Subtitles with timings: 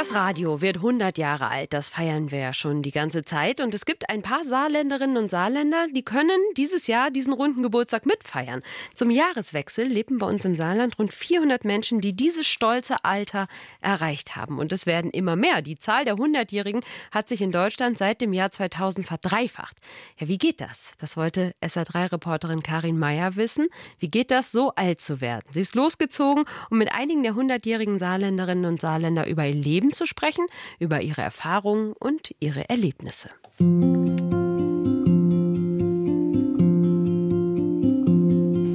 [0.00, 3.60] Das Radio wird 100 Jahre alt, das feiern wir ja schon die ganze Zeit.
[3.60, 8.06] Und es gibt ein paar Saarländerinnen und Saarländer, die können dieses Jahr diesen runden Geburtstag
[8.06, 8.62] mitfeiern.
[8.94, 13.46] Zum Jahreswechsel leben bei uns im Saarland rund 400 Menschen, die dieses stolze Alter
[13.82, 14.58] erreicht haben.
[14.58, 15.60] Und es werden immer mehr.
[15.60, 16.80] Die Zahl der 100-Jährigen
[17.10, 19.76] hat sich in Deutschland seit dem Jahr 2000 verdreifacht.
[20.18, 20.92] Ja, wie geht das?
[20.96, 23.68] Das wollte SA3-Reporterin Karin Meyer wissen.
[23.98, 25.44] Wie geht das, so alt zu werden?
[25.50, 29.92] Sie ist losgezogen, um mit einigen der 100-jährigen Saarländerinnen und Saarländer über ihr Leben Leben
[29.92, 30.46] zu sprechen,
[30.78, 33.30] über ihre Erfahrungen und ihre Erlebnisse.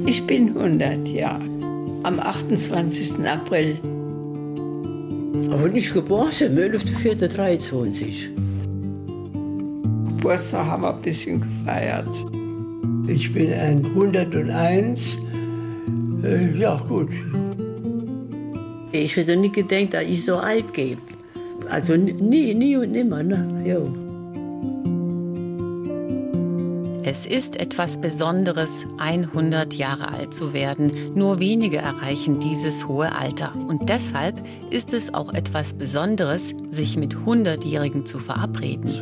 [0.06, 1.44] Ich bin 100 Jahre.
[2.02, 3.26] Am 28.
[3.26, 3.78] April.
[5.50, 8.28] Aber nicht geboren, 11.04.23.
[10.08, 12.08] Geburtstag haben wir ein bisschen gefeiert.
[13.08, 15.18] Ich bin ein 101.
[16.22, 17.10] Äh, ja, gut,
[19.04, 20.98] ich hätte nicht gedacht, dass ich so alt gehe.
[21.70, 23.22] Also nie, nie und nimmer.
[23.22, 23.62] Ne?
[23.64, 24.06] Jo.
[27.08, 30.90] Es ist etwas Besonderes, 100 Jahre alt zu werden.
[31.14, 33.54] Nur wenige erreichen dieses hohe Alter.
[33.54, 38.92] Und deshalb ist es auch etwas Besonderes, sich mit 100-Jährigen zu verabreden.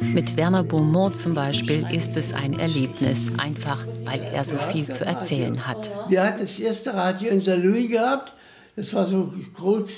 [0.00, 5.06] Mit Werner Beaumont zum Beispiel ist es ein Erlebnis, einfach weil er so viel zu
[5.06, 5.90] erzählen hat.
[6.10, 7.56] Wir hatten das erste Radio in St.
[7.56, 8.34] Louis gehabt
[8.76, 9.90] das war so groß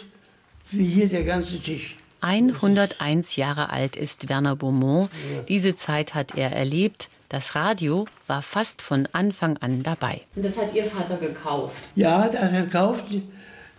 [0.71, 1.97] wie hier der ganze Tisch.
[2.21, 5.11] 101 Jahre alt ist Werner Beaumont.
[5.49, 7.09] Diese Zeit hat er erlebt.
[7.29, 10.23] Das Radio war fast von Anfang an dabei.
[10.35, 11.83] Und das hat Ihr Vater gekauft?
[11.95, 13.05] Ja, das hat er gekauft.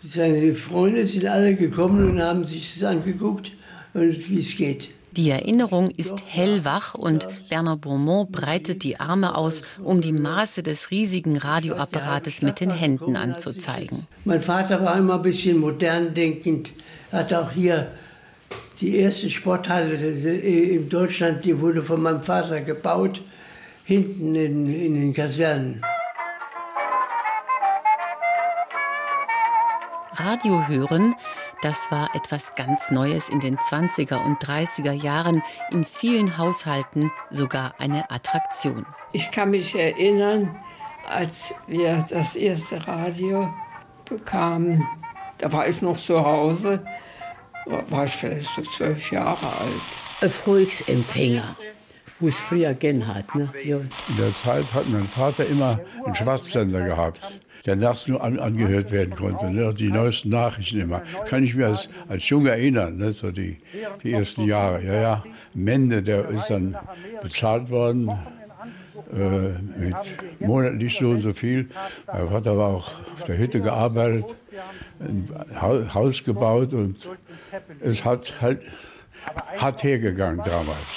[0.04, 3.52] Seine Freunde sind alle gekommen und haben sich das angeguckt,
[3.94, 4.89] wie es geht.
[5.18, 10.92] Die Erinnerung ist hellwach und Werner Beaumont breitet die Arme aus, um die Maße des
[10.92, 14.06] riesigen Radioapparates mit den Händen anzuzeigen.
[14.26, 16.72] Mein Vater war immer ein bisschen modern denkend,
[17.12, 17.92] hat auch hier
[18.80, 23.20] die erste Sporthalle in Deutschland, die wurde von meinem Vater gebaut,
[23.86, 25.82] hinten in, in den Kasernen.
[30.14, 31.16] Radio hören,
[31.62, 35.42] das war etwas ganz Neues in den 20er und 30er Jahren,
[35.72, 38.86] in vielen Haushalten sogar eine Attraktion.
[39.14, 40.56] Ich kann mich erinnern,
[41.08, 43.54] als wir das erste Radio
[44.06, 44.88] bekamen,
[45.38, 46.86] da war ich noch zu Hause,
[47.66, 50.04] war ich vielleicht so zwölf Jahre alt.
[50.22, 51.56] Ein Volksempfänger
[52.20, 53.36] wo es früher gern hat.
[53.36, 53.48] Ne?
[53.64, 53.78] Ja.
[53.78, 58.92] In der Zeit hat mein Vater immer einen Schwarzsender gehabt der nachts nur an, angehört
[58.92, 59.50] werden konnte.
[59.50, 59.73] Ne?
[59.73, 61.02] Die neuesten Nachrichten immer.
[61.28, 63.12] Kann ich mir als, als Junge erinnern, ne?
[63.12, 63.58] so die,
[64.04, 64.84] die ersten Jahre.
[64.84, 65.23] Ja, ja.
[65.54, 66.78] Mende, der ist dann
[67.22, 68.12] bezahlt worden
[69.14, 69.96] äh, mit
[70.40, 71.70] monatlich so und so viel.
[72.08, 74.36] Mein Vater war auch auf der Hütte gearbeitet,
[75.00, 75.30] ein
[75.94, 77.08] Haus gebaut und
[77.82, 78.62] es hat halt
[79.58, 80.88] hat hergegangen damals.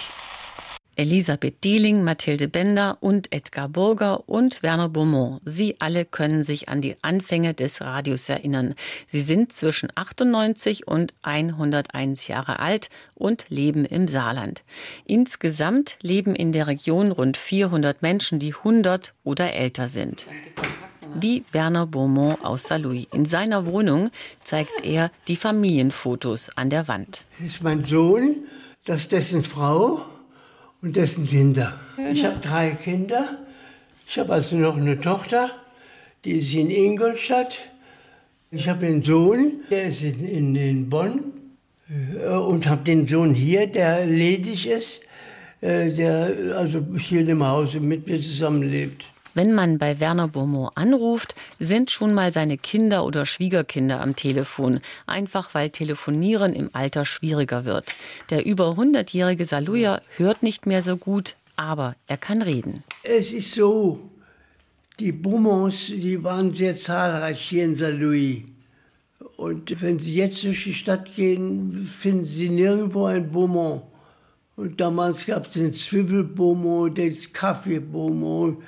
[1.01, 5.41] Elisabeth Dieling, Mathilde Bender und Edgar Burger und Werner Beaumont.
[5.47, 8.75] Sie alle können sich an die Anfänge des Radios erinnern.
[9.07, 14.63] Sie sind zwischen 98 und 101 Jahre alt und leben im Saarland.
[15.07, 20.27] Insgesamt leben in der Region rund 400 Menschen, die 100 oder älter sind.
[21.15, 23.07] Wie Werner Beaumont aus Saarlouis.
[23.15, 24.11] In seiner Wohnung
[24.45, 27.25] zeigt er die Familienfotos an der Wand.
[27.39, 28.45] Das ist mein Sohn,
[28.85, 30.05] das ist dessen Frau
[30.83, 31.79] und dessen Kinder.
[32.13, 33.39] Ich habe drei Kinder.
[34.07, 35.51] Ich habe also noch eine Tochter,
[36.25, 37.59] die ist in Ingolstadt.
[38.51, 41.33] Ich habe einen Sohn, der ist in, in, in Bonn.
[41.91, 45.03] Äh, und habe den Sohn hier, der ledig ist,
[45.61, 49.05] äh, der also hier im Hause mit mir zusammenlebt.
[49.41, 54.81] Wenn man bei Werner Beaumont anruft, sind schon mal seine Kinder oder Schwiegerkinder am Telefon,
[55.07, 57.95] einfach weil Telefonieren im Alter schwieriger wird.
[58.29, 62.85] Der über 100-jährige Saluja hört nicht mehr so gut, aber er kann reden.
[63.03, 64.11] Es ist so,
[64.99, 68.43] die Beaumonts, die waren sehr zahlreich hier in Saint-Louis.
[69.39, 73.85] Und wenn Sie jetzt durch die Stadt gehen, finden Sie nirgendwo ein Beaumont.
[74.57, 78.59] Und damals gab es den Zwiebel-Beaumont, den Kaffee-Beaumont.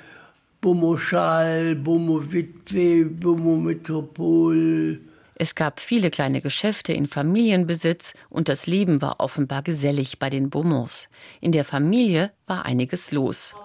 [1.75, 5.01] Beaumont-Witwe, Beaumont-Metropol.
[5.35, 10.49] Es gab viele kleine Geschäfte in Familienbesitz und das Leben war offenbar gesellig bei den
[10.49, 11.09] Beaumonts.
[11.41, 13.55] In der Familie war einiges los.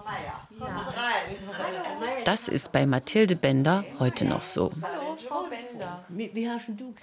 [2.25, 4.71] Das ist bei Mathilde Bender heute noch so.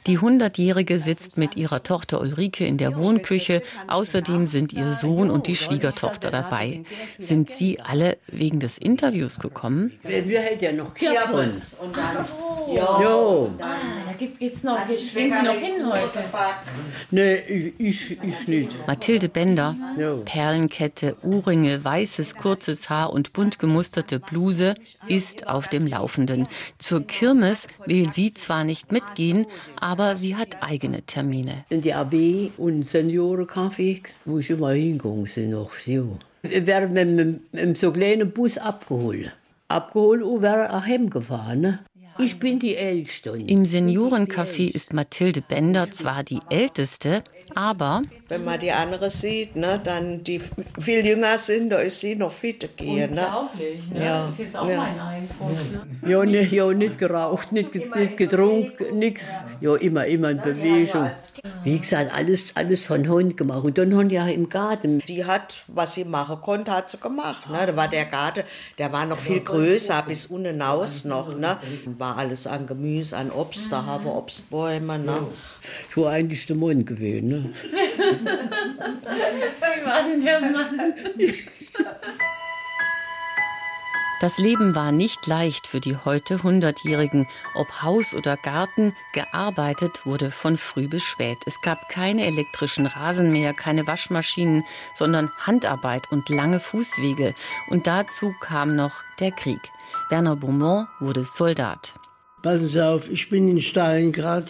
[0.07, 3.63] Die Hundertjährige sitzt mit ihrer Tochter Ulrike in der Wohnküche.
[3.87, 6.85] Außerdem sind ihr Sohn und die Schwiegertochter dabei.
[7.19, 9.99] Sind Sie alle wegen des Interviews gekommen?
[10.03, 11.17] Wir hätten ja noch Kirchen.
[12.75, 13.01] Ja.
[13.03, 13.51] Jo.
[13.61, 13.75] Ah,
[14.06, 14.79] da gibt es noch.
[14.87, 14.99] Gehen
[15.33, 16.19] Sie noch hin heute.
[17.11, 18.87] Nee, ich, ich nicht.
[18.87, 19.77] Mathilde Bender,
[20.25, 24.75] Perlenkette, Ohrringe, weißes kurzes Haar und bunt gemusterte Bluse,
[25.09, 26.47] ist auf dem Laufenden.
[26.79, 29.47] Zur Kirmes will sie zwar nicht mitgehen,
[29.81, 31.65] aber sie hat eigene Termine.
[31.71, 35.79] In die AB und Seniorencafé, wo ich immer hingegangen bin noch.
[35.79, 36.19] So.
[36.43, 37.09] Wir werden mit,
[37.53, 39.33] mit, mit so kleinen Bus abgeholt.
[39.69, 41.61] Abgeholt und werden auch heimgefahren.
[41.61, 41.79] Ne?
[42.19, 43.31] Ich bin die Älteste.
[43.31, 47.23] Im Seniorencafé ist Mathilde Bender zwar die Älteste,
[47.57, 50.43] aber wenn man die andere sieht, ne, dann die
[50.79, 53.15] viel jünger sind, da ist sie noch fit gehen.
[53.15, 53.23] Ne?
[53.23, 54.05] Unglaublich, ne?
[54.05, 54.25] Ja.
[54.25, 54.77] Das ist jetzt auch ja.
[54.77, 55.51] mein Eindruck.
[55.51, 56.11] Ne?
[56.11, 59.25] Ja, nicht, ja, nicht geraucht, nicht, nicht getrunken, nichts.
[59.63, 61.11] Ja, immer, immer in Bewegung.
[61.65, 63.65] Wie gesagt, alles, alles von Hand gemacht.
[63.65, 65.03] Und dann haben ja im Garten.
[65.07, 67.49] Sie hat, was sie machen konnte, hat sie gemacht.
[67.49, 67.67] Ne?
[67.67, 68.43] Da war der Garten,
[68.77, 71.35] der war noch viel größer, bis unten hinaus noch.
[71.35, 71.57] Ne?
[71.97, 74.99] War alles an Gemüse, an Obst, da haben wir Obstbäume.
[74.99, 75.27] Ne?
[75.91, 77.29] Ich war eigentlich der Mann gewesen.
[77.29, 77.51] Ne?
[79.57, 80.95] Sie waren der Mann.
[84.19, 87.29] Das Leben war nicht leicht für die heute Hundertjährigen.
[87.55, 91.37] Ob Haus oder Garten, gearbeitet wurde von früh bis spät.
[91.45, 94.65] Es gab keine elektrischen Rasenmäher, keine Waschmaschinen,
[94.95, 97.35] sondern Handarbeit und lange Fußwege.
[97.69, 99.61] Und dazu kam noch der Krieg.
[100.09, 101.93] Werner Beaumont wurde Soldat.
[102.43, 104.49] Passen Sie auf, ich bin in Stalingrad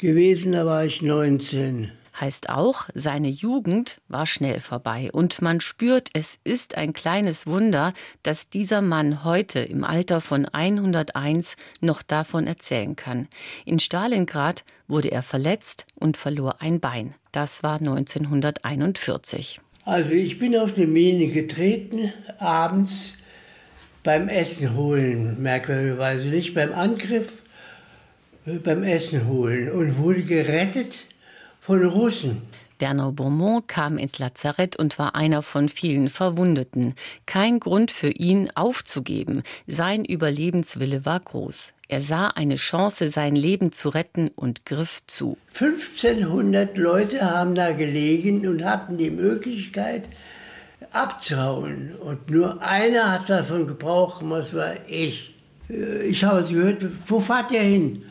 [0.00, 6.10] gewesen, da war ich 19 heißt auch, seine Jugend war schnell vorbei und man spürt,
[6.12, 12.46] es ist ein kleines Wunder, dass dieser Mann heute im Alter von 101 noch davon
[12.46, 13.28] erzählen kann.
[13.64, 17.14] In Stalingrad wurde er verletzt und verlor ein Bein.
[17.32, 19.60] Das war 1941.
[19.84, 23.14] Also ich bin auf eine Mine getreten, abends
[24.02, 27.42] beim Essen holen, merkwürdigerweise nicht beim Angriff,
[28.58, 30.94] beim Essen holen und wurde gerettet
[31.60, 32.42] von Russen.
[32.78, 36.94] Bernard Beaumont kam ins Lazarett und war einer von vielen Verwundeten.
[37.26, 39.42] Kein Grund für ihn aufzugeben.
[39.66, 41.74] Sein Überlebenswille war groß.
[41.88, 45.36] Er sah eine Chance, sein Leben zu retten und griff zu.
[45.52, 50.04] 1500 Leute haben da gelegen und hatten die Möglichkeit
[50.90, 51.94] abzuhauen.
[51.96, 55.34] Und nur einer hat davon Gebrauch gemacht, das war ich.
[55.68, 58.04] Ich habe es gehört, wo fahrt ihr hin?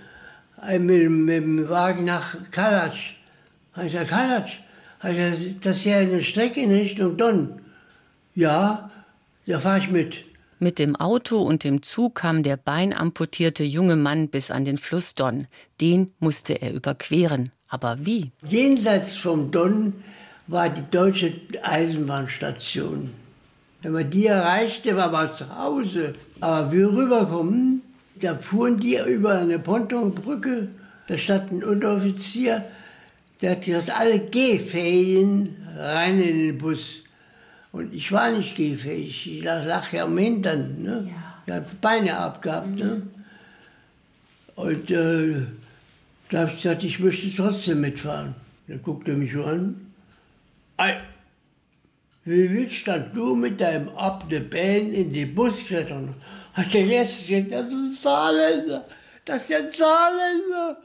[0.68, 3.16] Mit, mit dem Wagen nach Kalatsch.
[3.74, 4.60] Habe ich gesagt, Kalatsch,
[5.02, 7.62] das ist ja eine Strecke in Richtung Don.
[8.36, 8.90] Ja,
[9.46, 10.26] da fahre ich mit.
[10.60, 15.16] Mit dem Auto und dem Zug kam der beinamputierte junge Mann bis an den Fluss
[15.16, 15.48] Don.
[15.80, 17.52] Den musste er überqueren.
[17.70, 18.32] Aber wie?
[18.46, 19.94] Jenseits vom Don
[20.48, 21.34] war die deutsche
[21.64, 23.12] Eisenbahnstation.
[23.82, 26.16] Wenn man die erreichte, war man zu Hause.
[26.42, 27.82] Aber wir rüberkommen,
[28.20, 30.70] da fuhren die über eine Pontonbrücke.
[31.08, 32.66] Da stand ein Unteroffizier,
[33.42, 37.04] der hat gesagt, alle Gehfähigen rein in den Bus.
[37.72, 40.84] Und ich war nicht gehfähig, ich lag ja am Hintern.
[40.84, 41.08] Ne?
[41.10, 41.42] Ja.
[41.46, 42.76] Ich habe Beine abgehabt.
[42.76, 42.84] Ne?
[42.84, 42.90] Mhm.
[42.90, 43.08] Ne?
[44.56, 45.36] Und äh,
[46.30, 48.36] da habe ich gesagt, ich möchte trotzdem mitfahren.
[48.68, 49.94] Dann guckte er mich so an.
[50.78, 50.98] Ei,
[52.26, 56.14] wie willst du mit deinem Band in den Bus klettern?
[56.60, 58.86] Hat er jetzt das ein Saarländer.
[59.24, 60.78] Das ein Saarländer.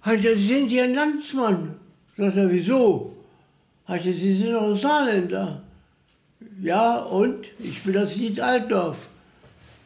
[0.00, 1.74] Hat er, sind Sie ein Landsmann?
[2.16, 3.14] Sagt er, wieso?
[3.84, 5.62] Hat er, Sie sind doch ein Saarländer.
[6.62, 7.44] Ja, und?
[7.58, 9.08] Ich bin das Lied Altdorf.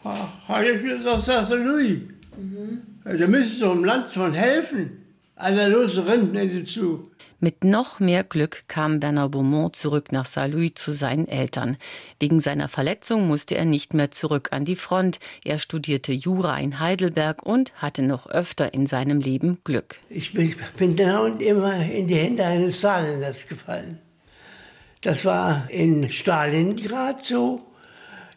[0.05, 1.51] Hat er mir gesagt, St.
[1.51, 2.03] Louis.
[2.37, 2.83] Mhm.
[3.03, 5.02] Da müsstest du dem Landsmann helfen.
[5.43, 7.03] Einer los rennt mir zu.
[7.41, 11.79] Mit noch mehr Glück kam Bernard Beaumont zurück nach Saint-Louis zu seinen Eltern.
[12.21, 15.19] Wegen seiner Verletzung musste er nicht mehr zurück an die Front.
[15.45, 19.99] Er studierte Jura in Heidelberg und hatte noch öfter in seinem Leben Glück.
[20.09, 23.99] Ich bin, bin da und immer in die Hände eines Saarländers gefallen.
[25.01, 27.63] Das war in Stalingrad so.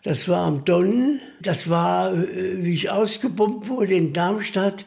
[0.02, 1.20] Das war am Don.
[1.40, 4.86] Das war, äh, wie ich ausgebombt wurde in Darmstadt.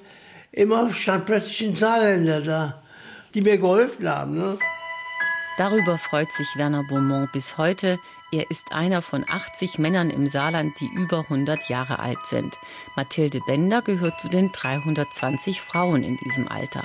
[0.52, 2.83] Immer stand plötzlich ein Saarländer da
[3.35, 4.35] die mir geholfen haben.
[4.35, 4.59] Ne?
[5.57, 7.99] Darüber freut sich Werner Beaumont bis heute.
[8.31, 12.59] Er ist einer von 80 Männern im Saarland, die über 100 Jahre alt sind.
[12.95, 16.85] Mathilde Bender gehört zu den 320 Frauen in diesem Alter.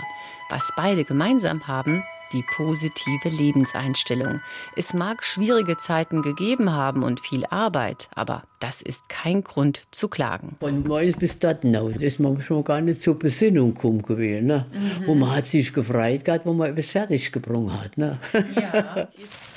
[0.50, 4.42] Was beide gemeinsam haben, die positive Lebenseinstellung.
[4.76, 10.08] Es mag schwierige Zeiten gegeben haben und viel Arbeit, aber Das ist kein Grund zu
[10.08, 10.56] klagen.
[10.62, 14.46] Von Mainz bis Dattenau ist man schon gar nicht zur Besinnung gekommen gewesen.
[14.46, 14.68] Ne?
[14.72, 15.10] Mhm.
[15.10, 17.98] Und man hat sich gefreut gehabt, wo man etwas fertig gebrungen hat.
[17.98, 18.20] Ne?
[18.56, 19.10] Ja.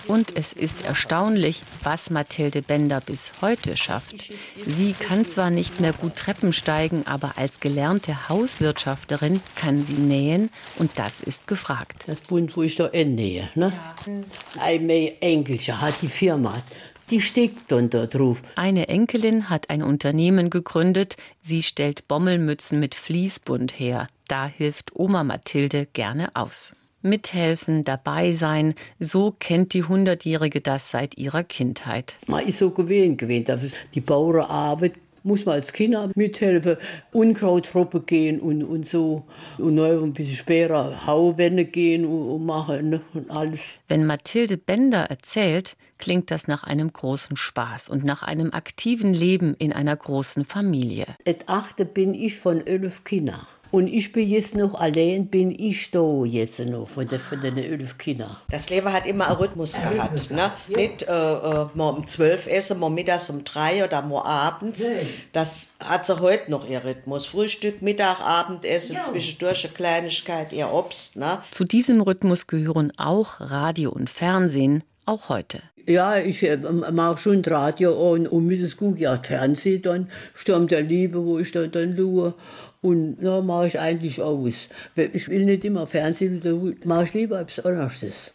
[0.09, 4.33] Und es ist erstaunlich, was Mathilde Bender bis heute schafft.
[4.67, 10.51] Sie kann zwar nicht mehr gut Treppen steigen, aber als gelernte Hauswirtschafterin kann sie nähen
[10.79, 12.05] und das ist gefragt.
[12.07, 13.51] Das Bund, wo ich da nähe.
[13.55, 13.73] Ne?
[13.73, 14.63] Ja.
[14.63, 16.63] Ein Enkelchen hat die Firma
[17.11, 18.43] die steckt dann da drauf.
[18.57, 21.17] Eine Enkelin hat ein Unternehmen gegründet.
[21.41, 24.09] Sie stellt Bommelmützen mit Fließbund her.
[24.29, 26.75] Da hilft Oma Mathilde gerne aus.
[27.03, 32.17] Mithelfen, dabei sein, so kennt die Hundertjährige das seit ihrer Kindheit.
[32.27, 34.95] Man ist so gewöhnt gewesen, die Bauernarbeit
[35.27, 36.77] muss man als Kinder mithelfen,
[37.13, 39.25] Unkrautruppe gehen und, und so.
[39.59, 43.79] Und neu ein bisschen später Hauwände gehen und, und machen ne, und alles.
[43.89, 49.55] Wenn Mathilde Bender erzählt, klingt das nach einem großen Spaß und nach einem aktiven Leben
[49.59, 51.07] in einer großen Familie.
[51.25, 53.47] Et achte bin ich von elf Kindern.
[53.71, 57.59] Und ich bin jetzt noch allein, bin ich da jetzt noch von, der, von den
[57.59, 58.37] elf Kindern.
[58.51, 60.31] Das Leben hat immer einen Rhythmus gehabt.
[60.31, 60.53] Ne?
[60.69, 64.89] Nicht äh, äh, mal um zwölf essen, mal mittags um drei oder mal abends.
[65.33, 67.27] Das hat sie heute noch ihr Rhythmus.
[67.27, 69.03] Frühstück, Mittag, Abendessen, ja.
[69.03, 71.17] zwischendurch eine Kleinigkeit, ihr Obst.
[71.17, 71.39] Ne?
[71.51, 75.63] Zu diesem Rhythmus gehören auch Radio und Fernsehen, auch heute.
[75.87, 80.67] Ja, ich äh, mache schon Radio und, und mit das gucke ja Fernsehen dann, Sturm
[80.67, 82.35] der Liebe, wo ich dann, dann schaue.
[82.83, 84.69] Und da mache ich eigentlich aus.
[85.13, 86.53] Ich will nicht immer Fernsehen, da
[86.85, 88.33] mache ich lieber etwas anderes.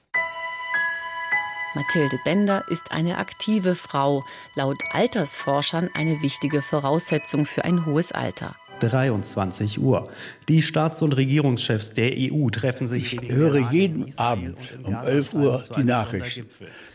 [1.74, 4.24] Mathilde Bender ist eine aktive Frau,
[4.55, 8.55] laut Altersforschern eine wichtige Voraussetzung für ein hohes Alter.
[8.90, 10.10] 23 Uhr.
[10.48, 13.14] Die Staats- und Regierungschefs der EU treffen sich.
[13.14, 16.46] Ich höre jeden Abend um 11 Uhr die Nachricht.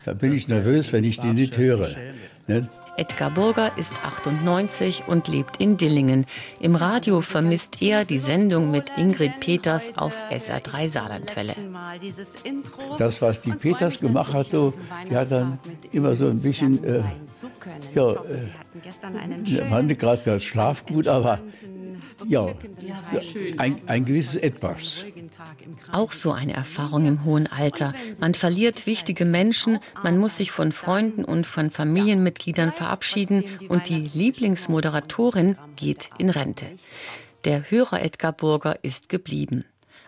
[0.05, 1.90] Da bin ich nervös, wenn ich die nicht höre.
[2.47, 2.69] Ne?
[2.97, 6.25] Edgar Burger ist 98 und lebt in Dillingen.
[6.61, 11.55] Im Radio vermisst er die Sendung mit Ingrid Peters auf SR3 Saarlandwelle.
[12.97, 14.73] Das, was die Peters gemacht hat, so,
[15.11, 15.59] die hat dann
[15.93, 17.02] immer so ein bisschen, äh,
[17.95, 21.40] ja, äh, war nicht gerade das Schlafgut, aber
[22.25, 22.54] ja,
[23.11, 23.20] so
[23.58, 25.04] ein, ein gewisses Etwas.
[25.92, 27.94] Auch so eine Erfahrung im hohen Alter.
[28.18, 34.08] Man verliert wichtige Menschen, man muss sich von Freunden und von Familienmitgliedern verabschieden und die
[34.12, 36.66] Lieblingsmoderatorin geht in Rente.
[37.44, 39.64] Der Hörer Edgar Burger ist geblieben.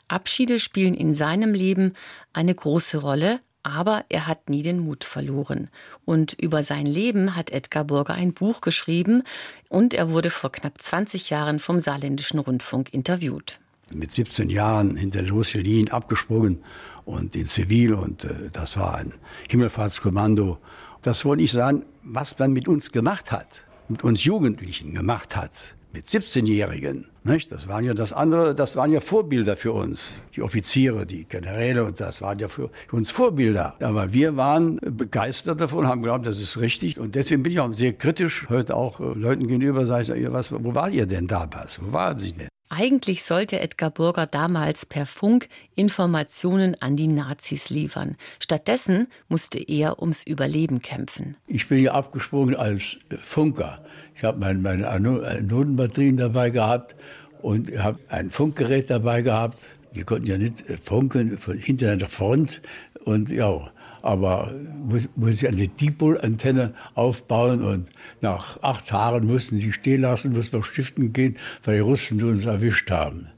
[0.09, 1.93] Abschiede spielen in seinem Leben
[2.33, 5.71] eine große Rolle, aber er hat nie den Mut verloren.
[6.05, 9.23] Und über sein Leben hat Edgar Burger ein Buch geschrieben
[9.69, 13.61] und er wurde vor knapp 20 Jahren vom Saarländischen Rundfunk interviewt.
[13.91, 16.63] Mit 17 Jahren hinter Losselin abgesprungen
[17.05, 19.15] und in Zivil und äh, das war ein
[19.49, 20.59] Himmelfahrtskommando.
[21.01, 25.75] Das wollte ich sagen, was man mit uns gemacht hat, mit uns Jugendlichen gemacht hat
[25.93, 27.07] mit 17-Jährigen.
[27.51, 30.01] Das waren ja das andere, das waren ja Vorbilder für uns.
[30.35, 33.75] Die Offiziere, die Generäle und das waren ja für, uns Vorbilder.
[33.81, 36.99] Aber wir waren begeistert davon, haben geglaubt, das ist richtig.
[36.99, 40.51] Und deswegen bin ich auch sehr kritisch heute auch äh, Leuten gegenüber, sage ich, was,
[40.53, 41.81] wo war ihr denn damals?
[41.83, 42.49] Wo waren Sie denn?
[42.71, 48.17] Eigentlich sollte Edgar Burger damals per Funk Informationen an die Nazis liefern.
[48.41, 51.37] Stattdessen musste er ums Überleben kämpfen.
[51.47, 53.83] Ich bin ja abgesprungen als Funker.
[54.17, 56.95] Ich habe meine, meine Notenbatterien dabei gehabt
[57.41, 59.65] und habe ein Funkgerät dabei gehabt.
[59.93, 62.61] Wir konnten ja nicht funken von hinter der Front.
[63.05, 63.71] Und ja,
[64.03, 64.53] aber
[64.85, 67.91] muss, muss ich eine Dipol-Antenne aufbauen und
[68.21, 72.45] nach acht Tagen mussten sie stehen lassen, mussten wir stiften gehen, weil die Russen uns
[72.45, 73.29] erwischt haben.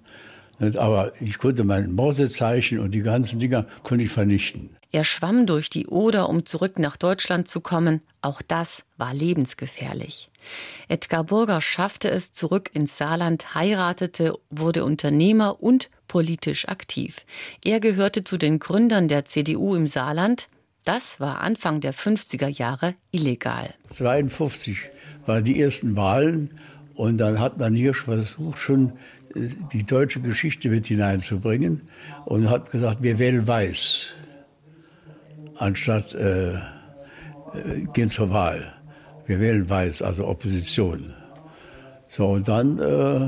[0.76, 4.76] Aber ich konnte mein Morsezeichen und die ganzen Dinger konnte ich vernichten.
[4.92, 8.00] Er schwamm durch die Oder, um zurück nach Deutschland zu kommen.
[8.22, 10.30] Auch das war lebensgefährlich.
[10.88, 17.24] Edgar Burger schaffte es zurück ins Saarland, heiratete, wurde Unternehmer und politisch aktiv.
[17.64, 20.48] Er gehörte zu den Gründern der CDU im Saarland.
[20.84, 23.74] Das war Anfang der 50er Jahre illegal.
[23.90, 24.90] 52
[25.24, 26.58] waren die ersten Wahlen
[26.94, 28.92] und dann hat man hier versucht, schon
[29.36, 31.82] äh, die deutsche Geschichte mit hineinzubringen
[32.24, 34.14] und hat gesagt, wir wählen weiß
[35.60, 36.58] anstatt äh, äh,
[37.92, 38.72] gehen zur Wahl.
[39.26, 41.14] Wir wählen weiß, also Opposition.
[42.08, 43.24] So, und dann äh,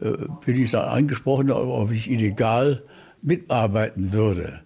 [0.00, 2.82] äh, bin ich da angesprochen, ob ich illegal
[3.22, 4.60] mitarbeiten würde.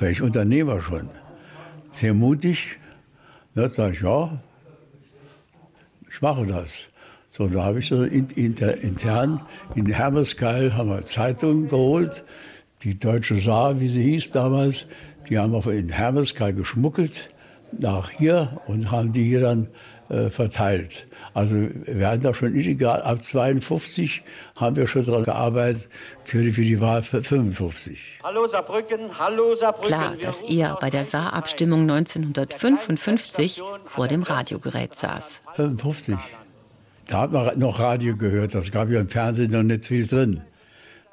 [0.00, 1.08] Ich Unternehmer schon.
[1.90, 2.78] Sehr mutig.
[3.54, 4.38] Da sage ich, ja,
[6.10, 6.70] ich mache das.
[7.32, 9.40] So, da habe ich so inter, intern
[9.74, 12.24] in Hermeskeil haben wir Zeitungen geholt
[12.82, 14.86] die Deutsche Saar, wie sie hieß damals,
[15.28, 17.28] die haben auch in Hermeskeil geschmuggelt
[17.72, 19.68] nach hier und haben die hier dann
[20.08, 21.06] äh, verteilt.
[21.34, 24.22] Also wir hatten da schon illegal, ab 52
[24.58, 25.88] haben wir schon daran gearbeitet
[26.24, 28.20] für die, für die Wahl 55.
[28.24, 29.88] Hallo Saarbrücken, hallo Saarbrücken.
[29.88, 35.42] Klar, dass er bei der Saarabstimmung 1955 vor dem Radiogerät saß.
[35.56, 36.16] 55.
[37.06, 40.42] Da hat man noch Radio gehört, das gab ja im Fernsehen noch nicht viel drin.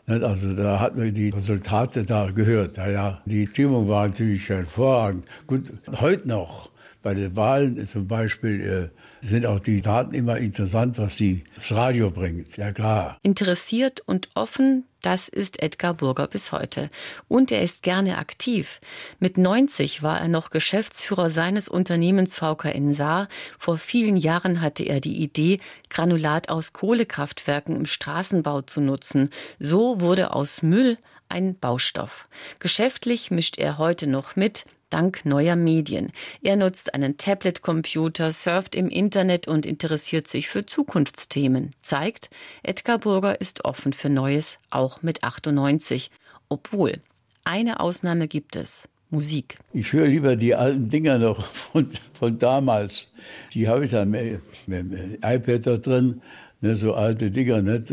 [0.08, 2.78] Also da hat man die Resultate da gehört.
[2.78, 3.22] Ja.
[3.26, 5.26] Die Stimmung war natürlich hervorragend.
[5.48, 6.70] Gut, heute noch
[7.06, 11.72] bei den Wahlen zum Beispiel äh, sind auch die Daten immer interessant, was die, das
[11.72, 12.58] Radio bringt.
[12.58, 13.20] Ja klar.
[13.22, 16.90] Interessiert und offen, das ist Edgar Burger bis heute.
[17.28, 18.82] Und er ist gerne aktiv.
[19.20, 23.28] Mit 90 war er noch Geschäftsführer seines Unternehmens VKN Saar.
[23.60, 25.60] Vor vielen Jahren hatte er die Idee,
[25.92, 29.30] Granulat aus Kohlekraftwerken im Straßenbau zu nutzen.
[29.60, 30.98] So wurde aus Müll
[31.30, 32.28] ein Baustoff.
[32.58, 36.14] Geschäftlich mischt er heute noch mit, dank neuer Medien.
[36.42, 41.74] Er nutzt einen Tablet-Computer, surft im Internet und interessiert sich für Zukunftsthemen.
[41.82, 42.30] Zeigt,
[42.64, 46.12] Edgar Burger ist offen für Neues, auch mit 98.
[46.48, 47.02] Obwohl,
[47.44, 48.88] eine Ausnahme gibt es.
[49.10, 49.58] Musik.
[49.74, 53.12] Ich höre lieber die alten Dinger noch von, von damals.
[53.54, 56.22] Die habe ich dann mit, mit, mit iPad da drin,
[56.62, 57.92] ne, so alte Dinger, nicht?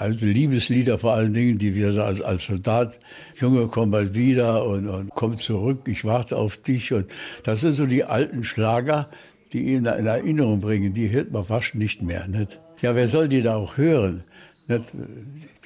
[0.00, 2.98] Alte Liebeslieder vor allen Dingen, die wir als, als Soldat,
[3.38, 6.94] Junge, komm bald wieder und, und komm zurück, ich warte auf dich.
[6.94, 7.10] Und
[7.42, 9.10] das sind so die alten Schlager,
[9.52, 10.94] die ihn in Erinnerung bringen.
[10.94, 12.26] Die hört man fast nicht mehr.
[12.28, 12.58] Nicht?
[12.80, 14.24] Ja, wer soll die da auch hören?
[14.68, 14.90] Nicht?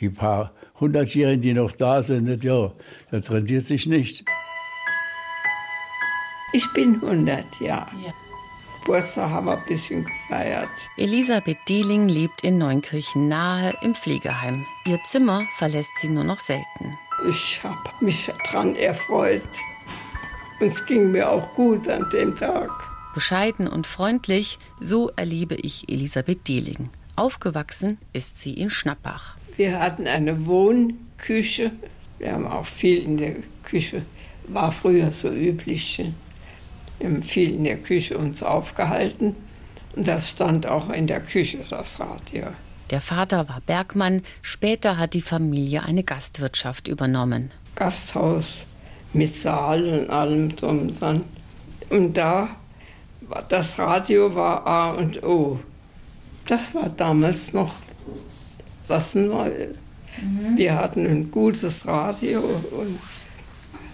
[0.01, 2.43] Die paar Hundertjährigen, die noch da sind, nicht?
[2.43, 2.73] ja,
[3.13, 4.25] das rentiert sich nicht.
[6.53, 7.91] Ich bin 100 Jahre.
[8.05, 8.24] Ja.
[8.85, 10.69] Geburtstag haben wir ein bisschen gefeiert.
[10.99, 14.67] Elisabeth Dehling lebt in Neunkirchen nahe im Pflegeheim.
[14.85, 16.99] Ihr Zimmer verlässt sie nur noch selten.
[17.27, 19.41] Ich habe mich daran erfreut.
[20.61, 22.71] Und es ging mir auch gut an dem Tag.
[23.15, 26.91] Bescheiden und freundlich, so erlebe ich Elisabeth Dehling.
[27.17, 29.37] Aufgewachsen ist sie in Schnappach.
[29.57, 31.73] Wir hatten eine Wohnküche.
[32.19, 34.03] Wir haben auch viel in der Küche.
[34.49, 36.03] War früher so üblich.
[36.99, 39.35] Wir haben viel in der Küche uns aufgehalten.
[39.97, 42.47] Und das stand auch in der Küche, das Radio.
[42.91, 47.51] Der Vater war Bergmann, später hat die Familie eine Gastwirtschaft übernommen.
[47.77, 48.55] Gasthaus
[49.13, 51.25] mit Saal und allem drum und dran.
[51.91, 52.51] Und da,
[53.49, 55.61] das Radio war A und O.
[56.47, 57.75] Das war damals noch
[58.87, 59.77] was Neues.
[60.21, 60.57] Mhm.
[60.57, 62.99] Wir hatten ein gutes Radio und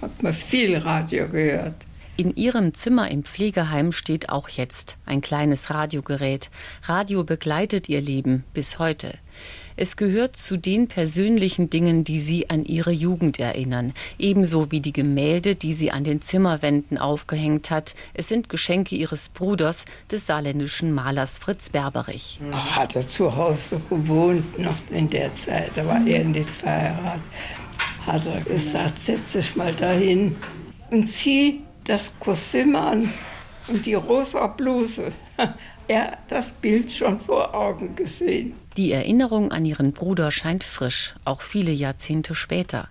[0.02, 1.74] hat man viel Radio gehört.
[2.20, 6.50] In ihrem Zimmer im Pflegeheim steht auch jetzt ein kleines Radiogerät.
[6.82, 9.14] Radio begleitet ihr Leben bis heute.
[9.74, 14.92] Es gehört zu den persönlichen Dingen, die sie an ihre Jugend erinnern, ebenso wie die
[14.92, 17.94] Gemälde, die sie an den Zimmerwänden aufgehängt hat.
[18.12, 22.38] Es sind Geschenke ihres Bruders, des saarländischen Malers Fritz Berberich.
[22.52, 27.22] Ach, hat er zu Hause gewohnt, noch in der Zeit, da war er nicht verheiratet.
[28.06, 30.36] Hat er gesagt, setz dich mal dahin
[30.90, 33.12] und zieh das Kostüm an
[33.68, 35.12] und die rosa Bluse.
[35.88, 38.52] Er hat das Bild schon vor Augen gesehen.
[38.76, 42.88] Die Erinnerung an ihren Bruder scheint frisch, auch viele Jahrzehnte später.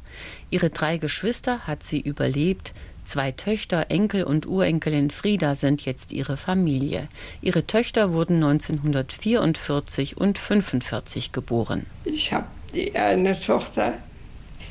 [0.50, 2.74] Ihre drei Geschwister hat sie überlebt.
[3.06, 7.08] Zwei Töchter, Enkel und Urenkelin Frieda sind jetzt ihre Familie.
[7.42, 11.86] Ihre Töchter wurden 1944 und 1945 geboren.
[12.04, 13.94] Ich habe die eine Tochter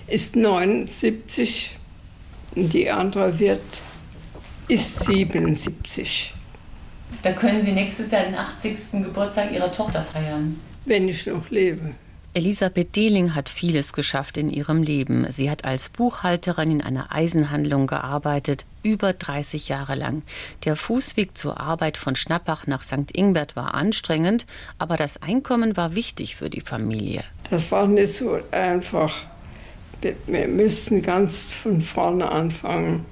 [0.06, 1.76] ist 79
[2.54, 3.62] und die andere wird
[4.68, 6.34] ist 77.
[7.22, 9.02] Da können Sie nächstes Jahr den 80.
[9.02, 10.60] Geburtstag Ihrer Tochter feiern.
[10.84, 11.94] Wenn ich noch lebe.
[12.34, 15.26] Elisabeth Dehling hat vieles geschafft in ihrem Leben.
[15.30, 20.22] Sie hat als Buchhalterin in einer Eisenhandlung gearbeitet, über 30 Jahre lang.
[20.64, 23.10] Der Fußweg zur Arbeit von Schnappach nach St.
[23.12, 24.46] Ingbert war anstrengend,
[24.78, 27.24] aber das Einkommen war wichtig für die Familie.
[27.50, 29.22] Das war nicht so einfach.
[30.00, 33.04] Wir müssten ganz von vorne anfangen.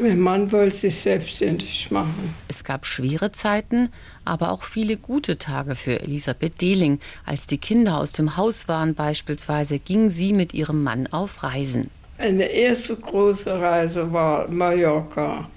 [0.00, 2.34] Mein Mann wollte sich selbstständig machen.
[2.48, 3.90] Es gab schwere Zeiten,
[4.24, 7.00] aber auch viele gute Tage für Elisabeth Dehling.
[7.26, 11.90] Als die Kinder aus dem Haus waren beispielsweise, ging sie mit ihrem Mann auf Reisen.
[12.16, 15.50] Eine erste große Reise war Mallorca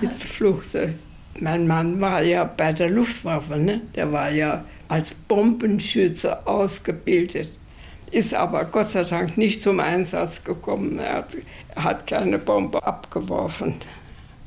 [0.00, 0.94] mit Flugzeug.
[1.38, 3.82] Mein Mann war ja bei der Luftwaffe, ne?
[3.94, 7.50] der war ja als Bombenschütze ausgebildet
[8.10, 10.98] ist aber Gott sei Dank nicht zum Einsatz gekommen.
[10.98, 11.36] Er hat,
[11.74, 13.74] er hat keine Bombe abgeworfen.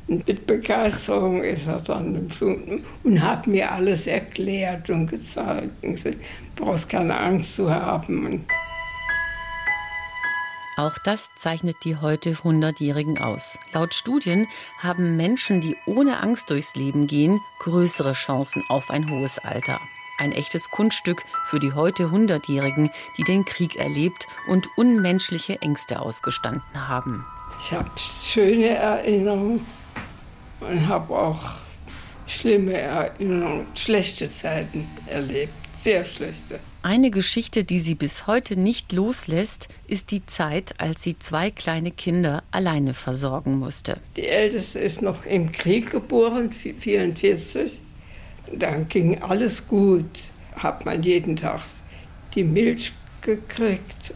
[0.07, 5.69] Und mit Begeisterung ist er dann geflogen und hat mir alles erklärt und gezeigt.
[5.83, 6.15] Du
[6.55, 8.45] brauchst keine Angst zu haben.
[10.77, 13.59] Auch das zeichnet die heute 100-Jährigen aus.
[13.73, 14.47] Laut Studien
[14.79, 19.79] haben Menschen, die ohne Angst durchs Leben gehen, größere Chancen auf ein hohes Alter.
[20.19, 26.61] Ein echtes Kunststück für die heute 100-Jährigen, die den Krieg erlebt und unmenschliche Ängste ausgestanden
[26.89, 27.25] haben.
[27.57, 29.65] Ich habe schöne Erinnerungen
[30.59, 31.61] und habe auch
[32.27, 36.59] schlimme Erinnerungen, schlechte Zeiten erlebt, sehr schlechte.
[36.83, 41.91] Eine Geschichte, die sie bis heute nicht loslässt, ist die Zeit, als sie zwei kleine
[41.91, 43.97] Kinder alleine versorgen musste.
[44.17, 47.71] Die älteste ist noch im Krieg geboren, 1944.
[48.53, 50.09] Dann ging alles gut,
[50.55, 51.61] hat man jeden Tag
[52.35, 54.13] die Milch gekriegt.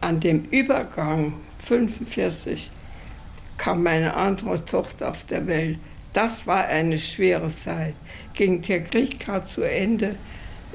[0.00, 2.70] An dem Übergang 1945
[3.56, 5.78] kam meine andere Tochter auf der Welt.
[6.12, 7.94] Das war eine schwere Zeit.
[8.34, 10.14] Ging der Krieg gerade zu Ende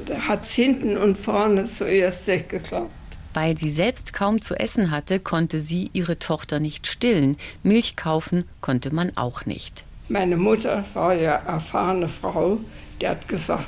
[0.06, 2.92] da hat es hinten und vorne zuerst nicht geklappt.
[3.34, 7.38] Weil sie selbst kaum zu essen hatte, konnte sie ihre Tochter nicht stillen.
[7.64, 9.84] Milch kaufen konnte man auch nicht.
[10.10, 12.58] Meine Mutter war ja erfahrene Frau,
[13.00, 13.66] die hat gesagt,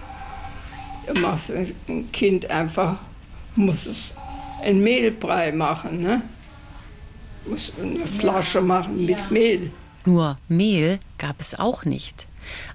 [1.06, 2.97] du machst ein Kind einfach,
[3.56, 4.12] muss es
[4.63, 6.23] ein Mehlbrei machen, ne?
[7.45, 9.71] Muss eine Flasche machen mit Mehl.
[10.06, 12.25] Nur Mehl gab es auch nicht.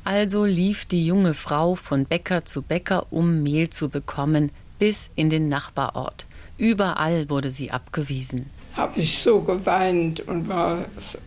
[0.04, 5.28] Also lief die junge Frau von Bäcker zu Bäcker, um Mehl zu bekommen, bis in
[5.28, 6.26] den Nachbarort.
[6.56, 8.48] Überall wurde sie abgewiesen.
[8.76, 11.18] Habe ich so geweint und war so,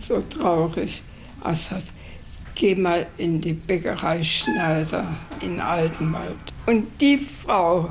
[0.00, 1.02] so traurig.
[1.42, 1.84] Als hat,
[2.54, 6.36] geh mal in die Bäckerei Schneider in Altenwald.
[6.66, 7.90] Und die Frau,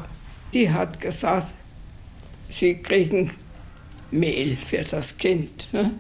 [0.54, 1.54] die hat gesagt,
[2.50, 3.32] sie kriegen
[4.12, 5.70] Mehl für das Kind.
[5.72, 5.92] Ne?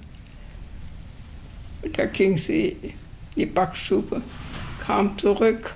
[1.82, 2.76] Und da ging sie
[3.36, 4.22] die Backstube,
[4.80, 5.76] kam zurück,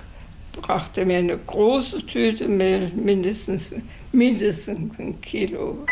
[0.52, 3.64] brachte mir eine große Tüte Mehl, mindestens,
[4.12, 5.86] mindestens ein Kilo.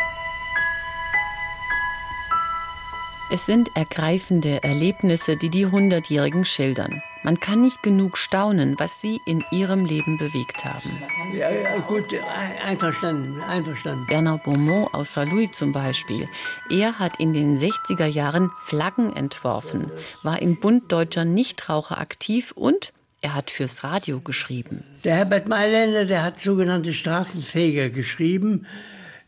[3.30, 7.02] Es sind ergreifende Erlebnisse, die die Hundertjährigen schildern.
[7.22, 10.90] Man kann nicht genug staunen, was sie in ihrem Leben bewegt haben.
[11.34, 12.04] Ja, ja, gut,
[12.66, 14.08] einverstanden, einverstanden.
[14.08, 16.26] Werner Beaumont aus Saarlouis zum Beispiel.
[16.70, 22.94] Er hat in den 60er Jahren Flaggen entworfen, war im Bund Deutscher Nichtraucher aktiv und
[23.20, 24.84] er hat fürs Radio geschrieben.
[25.04, 28.66] Der Herbert Mailänder, der hat sogenannte Straßenfeger geschrieben.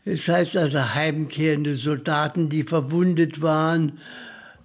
[0.05, 3.99] Das heißt also heimkehrende Soldaten, die verwundet waren,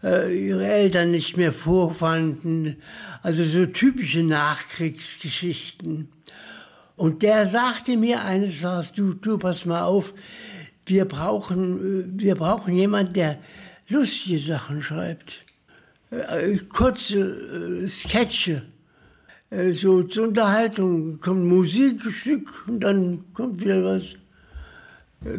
[0.02, 2.76] äh, ihre Eltern nicht mehr vorfanden.
[3.22, 6.08] Also so typische Nachkriegsgeschichten.
[6.96, 10.14] Und der sagte mir eines Tages, du, du, pass mal auf,
[10.86, 13.38] wir brauchen, wir brauchen jemanden, der
[13.88, 15.42] lustige Sachen schreibt.
[16.10, 18.62] Äh, kurze äh, Sketche.
[19.50, 24.14] Äh, so zur Unterhaltung kommt Musikstück und dann kommt wieder was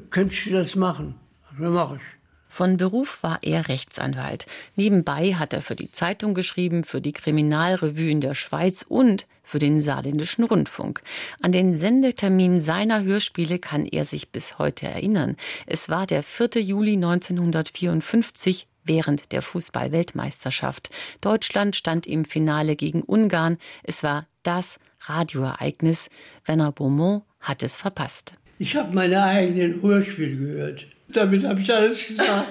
[0.09, 1.15] könntest du das machen?
[1.57, 2.17] Das mache ich.
[2.49, 4.47] Von Beruf war er Rechtsanwalt.
[4.75, 9.59] Nebenbei hat er für die Zeitung geschrieben, für die Kriminalrevue in der Schweiz und für
[9.59, 11.01] den saarländischen Rundfunk.
[11.41, 15.35] An den Sendetermin seiner Hörspiele kann er sich bis heute erinnern.
[15.65, 16.61] Es war der 4.
[16.61, 20.89] Juli 1954 während der Fußball-Weltmeisterschaft.
[21.21, 23.57] Deutschland stand im Finale gegen Ungarn.
[23.83, 26.09] Es war das Radioereignis.
[26.45, 28.33] Werner Beaumont hat es verpasst.
[28.59, 30.85] Ich habe meine eigenen Hörspiele gehört.
[31.09, 32.47] Damit habe ich alles gesagt.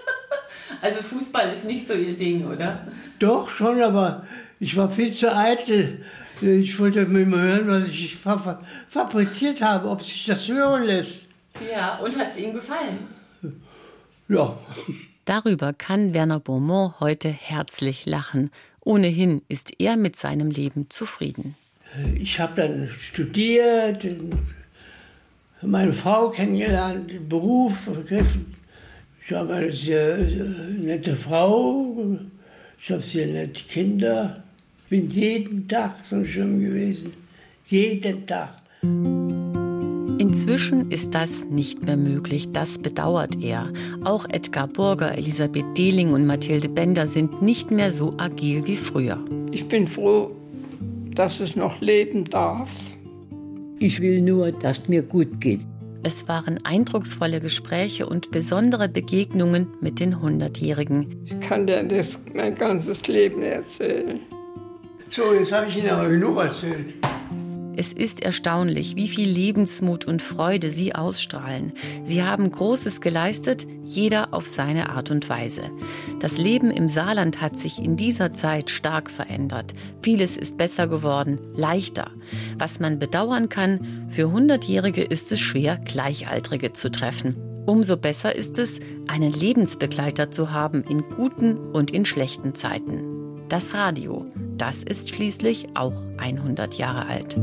[0.82, 2.86] also Fußball ist nicht so Ihr Ding, oder?
[3.18, 4.26] Doch, schon, aber
[4.58, 6.04] ich war viel zu eitel.
[6.40, 11.20] Ich wollte mir mal hören, was ich fabriziert habe, ob sich das hören lässt.
[11.70, 12.98] Ja, und hat es Ihnen gefallen?
[14.28, 14.58] Ja.
[15.26, 18.50] Darüber kann Werner Beaumont heute herzlich lachen.
[18.80, 21.54] Ohnehin ist er mit seinem Leben zufrieden.
[22.14, 24.06] Ich habe dann studiert,
[25.62, 28.54] meine Frau kennengelernt, Beruf ergriffen.
[29.22, 30.46] Ich habe eine sehr, sehr
[30.80, 31.96] nette Frau,
[32.80, 34.42] ich habe sehr nette Kinder.
[34.84, 37.12] Ich bin jeden Tag so schön gewesen.
[37.66, 38.54] Jeden Tag.
[40.18, 43.72] Inzwischen ist das nicht mehr möglich, das bedauert er.
[44.04, 49.18] Auch Edgar Burger, Elisabeth Dehling und Mathilde Bender sind nicht mehr so agil wie früher.
[49.52, 50.30] Ich bin froh,
[51.14, 52.70] dass es noch leben darf.
[53.82, 55.62] Ich will nur, dass mir gut geht.
[56.02, 61.24] Es waren eindrucksvolle Gespräche und besondere Begegnungen mit den Hundertjährigen.
[61.24, 64.20] Ich kann dir das mein ganzes Leben erzählen.
[65.08, 66.94] So, jetzt habe ich Ihnen aber genug erzählt.
[67.80, 71.72] Es ist erstaunlich, wie viel Lebensmut und Freude sie ausstrahlen.
[72.04, 75.62] Sie haben Großes geleistet, jeder auf seine Art und Weise.
[76.18, 79.72] Das Leben im Saarland hat sich in dieser Zeit stark verändert.
[80.02, 82.10] Vieles ist besser geworden, leichter.
[82.58, 87.34] Was man bedauern kann, für Hundertjährige ist es schwer, Gleichaltrige zu treffen.
[87.64, 93.46] Umso besser ist es, einen Lebensbegleiter zu haben in guten und in schlechten Zeiten.
[93.48, 94.26] Das Radio,
[94.60, 97.36] das ist schließlich auch 100 Jahre alt.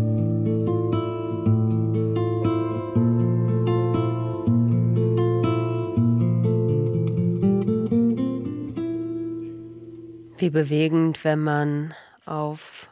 [10.39, 11.95] Wie bewegend, wenn man
[12.27, 12.87] auf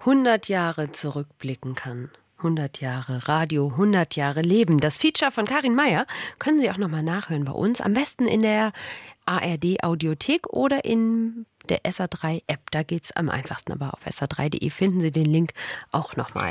[0.00, 2.10] 100 Jahre zurückblicken kann.
[2.38, 4.80] 100 Jahre Radio, 100 Jahre Leben.
[4.80, 6.06] Das Feature von Karin Meyer
[6.40, 7.80] können Sie auch nochmal nachhören bei uns.
[7.80, 8.72] Am besten in der
[9.26, 12.70] ARD Audiothek oder in der SA3 App.
[12.70, 15.52] Da geht es am einfachsten, aber auf sa3.de finden Sie den Link
[15.92, 16.48] auch nochmal.